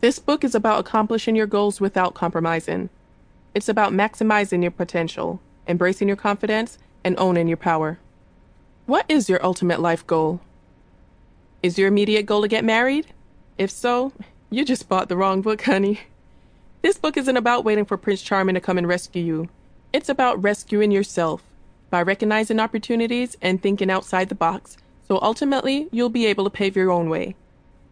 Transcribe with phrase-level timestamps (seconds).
[0.00, 2.88] This book is about accomplishing your goals without compromising.
[3.54, 7.98] It's about maximizing your potential, embracing your confidence, and owning your power.
[8.86, 10.40] What is your ultimate life goal?
[11.62, 13.08] Is your immediate goal to get married?
[13.58, 14.14] If so,
[14.50, 16.00] you just bought the wrong book, honey.
[16.80, 19.48] This book isn't about waiting for Prince Charming to come and rescue you.
[19.92, 21.42] It's about rescuing yourself
[21.90, 26.74] by recognizing opportunities and thinking outside the box, so ultimately you'll be able to pave
[26.74, 27.34] your own way.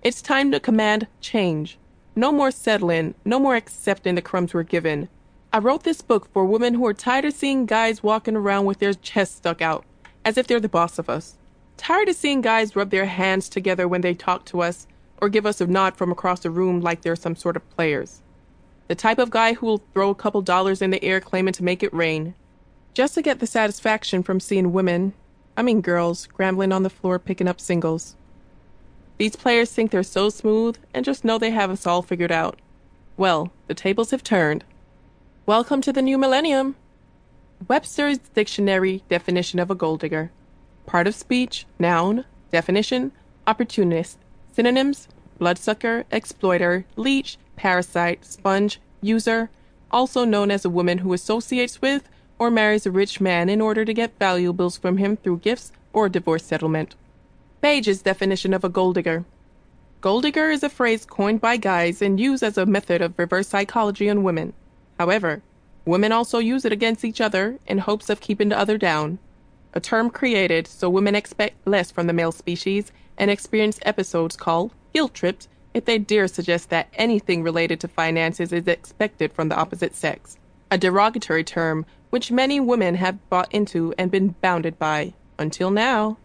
[0.03, 1.77] It's time to command change.
[2.19, 5.09] No more settling, no more accepting the crumbs we're given.
[5.53, 8.81] I wrote this book for women who are tired of seeing guys walking around with
[8.81, 9.85] their chests stuck out,
[10.25, 11.37] as if they're the boss of us.
[11.77, 14.89] Tired of seeing guys rub their hands together when they talk to us,
[15.23, 18.21] or give us a nod from across the room like they're some sort of players.
[18.89, 21.63] The type of guy who will throw a couple dollars in the air claiming to
[21.63, 22.35] make it rain,
[22.95, 25.13] just to get the satisfaction from seeing women,
[25.57, 28.17] I mean girls, scrambling on the floor picking up singles.
[29.19, 32.57] These players think they're so smooth and just know they have us all figured out.
[33.17, 34.63] Well, the tables have turned.
[35.45, 36.77] Welcome to the new millennium.
[37.67, 40.31] Webster's Dictionary definition of a gold digger.
[40.87, 43.11] Part of speech, noun, definition,
[43.45, 44.19] opportunist,
[44.53, 49.51] synonyms, bloodsucker, exploiter, leech, parasite, sponge, user,
[49.91, 52.09] also known as a woman who associates with
[52.39, 56.09] or marries a rich man in order to get valuables from him through gifts or
[56.09, 56.95] divorce settlement.
[57.61, 59.25] Baje's definition of a gold digger.
[60.01, 63.49] Gold digger is a phrase coined by guys and used as a method of reverse
[63.49, 64.53] psychology on women.
[64.99, 65.43] However,
[65.85, 69.19] women also use it against each other in hopes of keeping the other down.
[69.75, 74.73] A term created so women expect less from the male species and experience episodes called
[74.95, 79.57] guilt trips if they dare suggest that anything related to finances is expected from the
[79.57, 80.39] opposite sex.
[80.71, 86.17] A derogatory term which many women have bought into and been bounded by, until now.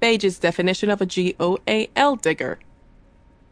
[0.00, 2.58] Baje's definition of a G O A L digger.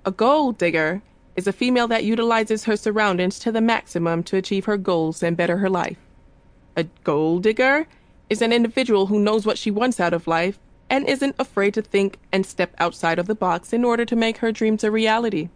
[0.04, 1.02] A gold digger
[1.34, 5.36] is a female that utilizes her surroundings to the maximum to achieve her goals and
[5.36, 5.98] better her life.
[6.76, 7.88] A gold digger
[8.30, 11.82] is an individual who knows what she wants out of life and isn't afraid to
[11.82, 15.48] think and step outside of the box in order to make her dreams a reality.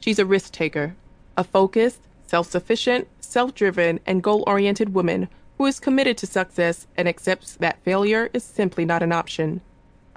[0.00, 0.96] She's a risk taker,
[1.36, 6.86] a focused, self sufficient, self driven, and goal oriented woman who is committed to success
[6.96, 9.60] and accepts that failure is simply not an option.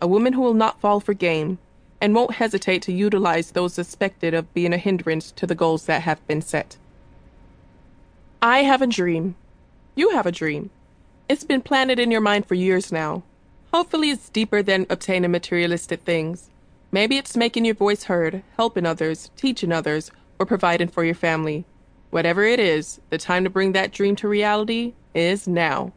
[0.02, 1.60] A woman who will not fall for game
[2.02, 6.04] and won't hesitate to utilize those suspected of being a hindrance to the goals that
[6.04, 6.78] have been set.
[8.42, 9.36] I have a dream.
[9.96, 10.70] You have a dream.
[11.28, 13.24] It's been planted in your mind for years now.
[13.74, 16.50] Hopefully, it's deeper than obtaining materialistic things.
[16.92, 20.10] Maybe it's making your voice heard, helping others, teaching others,
[20.40, 21.66] or providing for your family.
[22.10, 25.92] Whatever it is, the time to bring that dream to reality is now.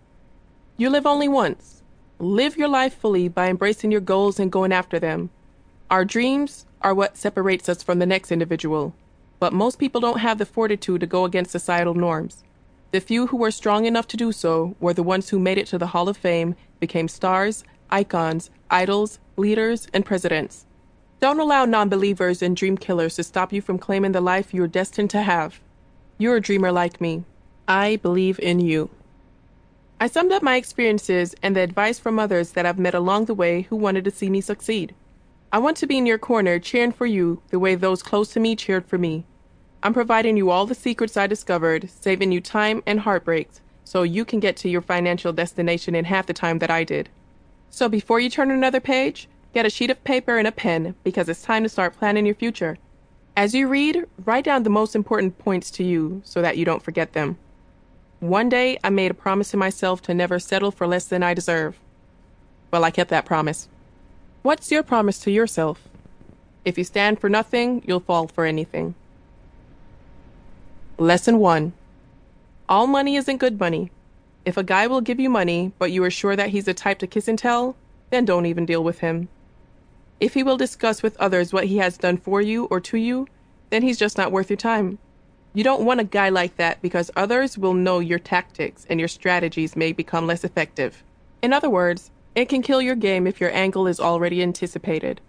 [0.76, 1.81] You live only once.
[2.22, 5.30] Live your life fully by embracing your goals and going after them.
[5.90, 8.94] Our dreams are what separates us from the next individual,
[9.40, 12.44] but most people don't have the fortitude to go against societal norms.
[12.92, 15.66] The few who were strong enough to do so were the ones who made it
[15.66, 20.64] to the Hall of Fame, became stars, icons, idols, leaders, and presidents.
[21.18, 24.68] Don't allow non believers and dream killers to stop you from claiming the life you're
[24.68, 25.58] destined to have.
[26.18, 27.24] You're a dreamer like me.
[27.66, 28.90] I believe in you.
[30.02, 33.34] I summed up my experiences and the advice from others that I've met along the
[33.34, 34.96] way who wanted to see me succeed.
[35.52, 38.40] I want to be in your corner cheering for you the way those close to
[38.40, 39.24] me cheered for me.
[39.80, 44.24] I'm providing you all the secrets I discovered, saving you time and heartbreaks so you
[44.24, 47.08] can get to your financial destination in half the time that I did.
[47.70, 51.28] So before you turn another page, get a sheet of paper and a pen because
[51.28, 52.76] it's time to start planning your future.
[53.36, 56.82] As you read, write down the most important points to you so that you don't
[56.82, 57.38] forget them.
[58.22, 61.34] One day, I made a promise to myself to never settle for less than I
[61.34, 61.76] deserve.
[62.70, 63.68] Well, I kept that promise.
[64.42, 65.88] What's your promise to yourself?
[66.64, 68.94] If you stand for nothing, you'll fall for anything.
[70.98, 71.72] Lesson 1
[72.68, 73.90] All money isn't good money.
[74.44, 77.00] If a guy will give you money, but you are sure that he's the type
[77.00, 77.74] to kiss and tell,
[78.10, 79.30] then don't even deal with him.
[80.20, 83.26] If he will discuss with others what he has done for you or to you,
[83.70, 85.00] then he's just not worth your time.
[85.54, 89.08] You don't want a guy like that because others will know your tactics and your
[89.08, 91.02] strategies may become less effective.
[91.42, 95.20] In other words, it can kill your game if your angle is already anticipated.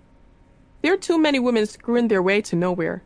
[0.82, 3.04] There are too many women screwing their way to nowhere.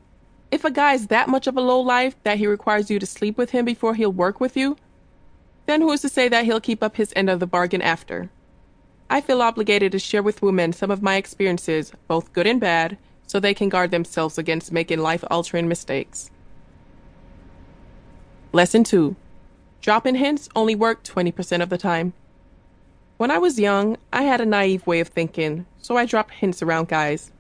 [0.52, 3.06] If a guy is that much of a low life that he requires you to
[3.06, 4.78] sleep with him before he'll work with you,
[5.66, 8.30] then who is to say that he'll keep up his end of the bargain after?
[9.10, 12.98] I feel obligated to share with women some of my experiences, both good and bad,
[13.26, 16.30] so they can guard themselves against making life altering mistakes.
[18.54, 19.16] Lesson 2
[19.82, 22.14] Dropping hints only work 20% of the time.
[23.18, 26.62] When I was young, I had a naive way of thinking, so I dropped hints
[26.62, 27.32] around guys.